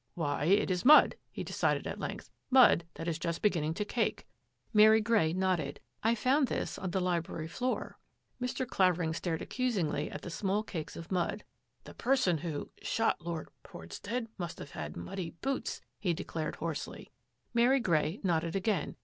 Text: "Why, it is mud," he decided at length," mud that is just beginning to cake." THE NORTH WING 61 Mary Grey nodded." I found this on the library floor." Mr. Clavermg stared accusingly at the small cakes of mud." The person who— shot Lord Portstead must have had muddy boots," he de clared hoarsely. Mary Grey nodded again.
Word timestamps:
"Why, 0.15 0.45
it 0.45 0.71
is 0.71 0.83
mud," 0.83 1.13
he 1.29 1.43
decided 1.43 1.85
at 1.85 1.99
length," 1.99 2.31
mud 2.59 2.85
that 2.95 3.07
is 3.07 3.19
just 3.19 3.43
beginning 3.43 3.75
to 3.75 3.85
cake." 3.85 4.25
THE 4.73 4.73
NORTH 4.73 4.73
WING 4.73 4.73
61 4.73 4.81
Mary 4.81 5.01
Grey 5.01 5.33
nodded." 5.33 5.79
I 6.03 6.15
found 6.15 6.47
this 6.47 6.79
on 6.79 6.89
the 6.89 6.99
library 6.99 7.47
floor." 7.47 7.99
Mr. 8.41 8.65
Clavermg 8.65 9.13
stared 9.13 9.43
accusingly 9.43 10.09
at 10.09 10.23
the 10.23 10.31
small 10.31 10.63
cakes 10.63 10.95
of 10.95 11.11
mud." 11.11 11.43
The 11.83 11.93
person 11.93 12.39
who— 12.39 12.71
shot 12.81 13.21
Lord 13.21 13.49
Portstead 13.63 14.25
must 14.39 14.57
have 14.57 14.71
had 14.71 14.97
muddy 14.97 15.35
boots," 15.39 15.81
he 15.99 16.15
de 16.15 16.23
clared 16.23 16.55
hoarsely. 16.55 17.11
Mary 17.53 17.79
Grey 17.79 18.19
nodded 18.23 18.55
again. 18.55 18.95